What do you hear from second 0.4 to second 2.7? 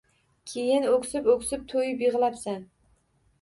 Keyin o‘ksib-o‘ksib— to‘yib yig‘labsan.